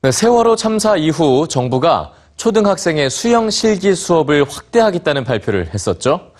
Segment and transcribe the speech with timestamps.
[0.00, 6.30] 네, 세월호 참사 이후 정부가 초등학생의 수영 실기 수업을 확대하겠다는 발표를 했었죠.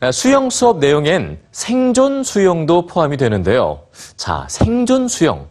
[0.00, 3.82] 아, 수영 수업 내용엔 생존 수영도 포함이 되는데요.
[4.16, 5.46] 자, 생존 수영.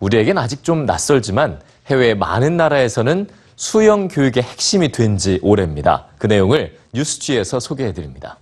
[0.00, 6.08] 우리에겐 아직 좀 낯설지만 해외 많은 나라에서는 수영 교육의 핵심이 된 지 오래입니다.
[6.18, 8.38] 그 내용을 뉴스지에서 소개해 드립니다.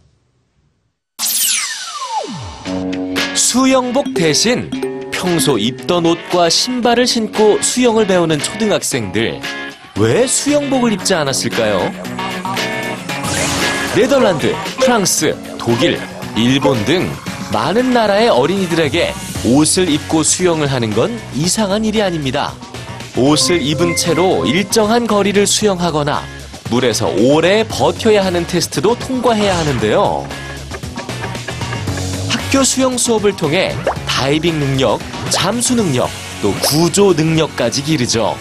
[3.36, 4.71] 수영복 대신
[5.16, 9.40] 평소 입던 옷과 신발을 신고 수영을 배우는 초등학생들.
[9.98, 11.90] 왜 수영복을 입지 않았을까요?
[13.94, 15.98] 네덜란드, 프랑스, 독일,
[16.36, 17.10] 일본 등
[17.50, 19.14] 많은 나라의 어린이들에게
[19.46, 22.52] 옷을 입고 수영을 하는 건 이상한 일이 아닙니다.
[23.16, 26.22] 옷을 입은 채로 일정한 거리를 수영하거나
[26.68, 30.29] 물에서 오래 버텨야 하는 테스트도 통과해야 하는데요.
[32.28, 33.74] 학교 수영 수업을 통해
[34.17, 36.09] 다이빙 능력, 잠수 능력,
[36.41, 38.34] 또 구조 능력까지 기르죠.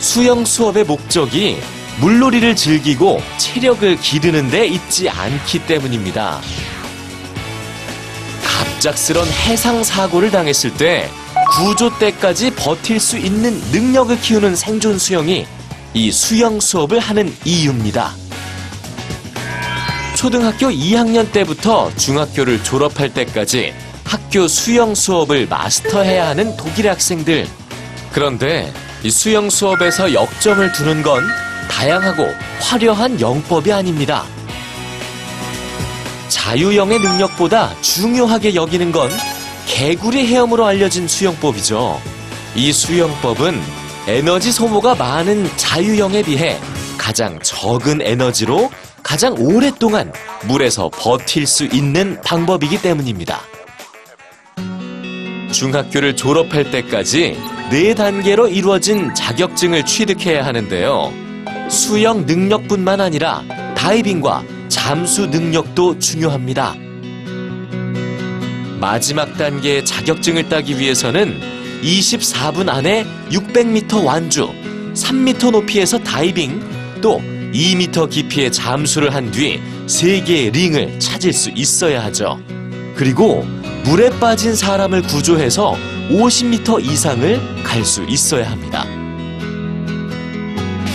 [0.00, 1.60] 수영 수업의 목적이
[2.00, 6.40] 물놀이를 즐기고 체력을 기르는 데 있지 않기 때문입니다.
[8.44, 11.10] 갑작스런 해상 사고를 당했을 때
[11.52, 15.46] 구조 때까지 버틸 수 있는 능력을 키우는 생존 수영이
[15.92, 18.14] 이 수영 수업을 하는 이유입니다.
[20.16, 23.74] 초등학교 2학년 때부터 중학교를 졸업할 때까지
[24.14, 27.48] 학교 수영 수업을 마스터해야 하는 독일 학생들.
[28.12, 31.24] 그런데 이 수영 수업에서 역점을 두는 건
[31.68, 32.24] 다양하고
[32.60, 34.22] 화려한 영법이 아닙니다.
[36.28, 39.10] 자유형의 능력보다 중요하게 여기는 건
[39.66, 42.00] 개구리 헤엄으로 알려진 수영법이죠.
[42.54, 43.60] 이 수영법은
[44.06, 46.60] 에너지 소모가 많은 자유형에 비해
[46.96, 48.70] 가장 적은 에너지로
[49.02, 50.12] 가장 오랫동안
[50.44, 53.40] 물에서 버틸 수 있는 방법이기 때문입니다.
[55.54, 57.36] 중학교를 졸업할 때까지
[57.70, 61.12] 네 단계로 이루어진 자격증을 취득해야 하는데요.
[61.70, 63.42] 수영 능력뿐만 아니라
[63.76, 66.74] 다이빙과 잠수 능력도 중요합니다.
[68.80, 71.40] 마지막 단계의 자격증을 따기 위해서는
[71.82, 74.50] 24분 안에 600m 완주,
[74.94, 77.20] 3m 높이에서 다이빙, 또
[77.52, 82.38] 2m 깊이의 잠수를 한 뒤 3개의 링을 찾을 수 있어야 하죠.
[82.96, 83.46] 그리고
[83.84, 85.76] 물에 빠진 사람을 구조해서
[86.10, 88.84] 50m 이상을 갈 수 있어야 합니다.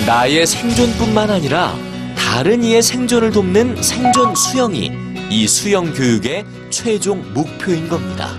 [0.08, 1.76] 나의 생존뿐만 아니라
[2.18, 4.92] 다른 이의 생존을 돕는 생존 수영이
[5.30, 8.30] 이 수영 교육의 최종 목표인 겁니다.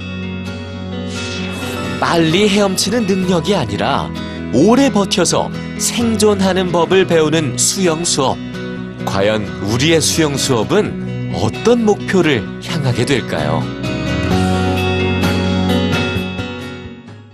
[2.00, 4.10] 빨리 헤엄치는 능력이 아니라
[4.52, 8.36] 오래 버텨서 생존하는 법을 배우는 수영 수업.
[9.04, 13.62] 과연 우리의 수영 수업은 어떤 목표를 향하게 될까요?